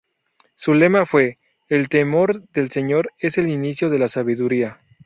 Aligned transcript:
Su 0.55 0.73
lema 0.73 1.05
fue: 1.05 1.37
"El 1.69 1.87
temor 1.87 2.43
del 2.53 2.71
Señor 2.71 3.11
es 3.19 3.37
el 3.37 3.49
inicio 3.49 3.91
de 3.91 3.99
la 3.99 4.07
sabiduría". 4.07 4.79